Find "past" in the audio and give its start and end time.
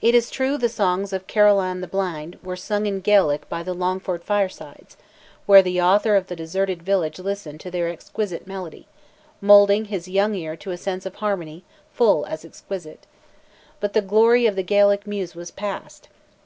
15.50-16.06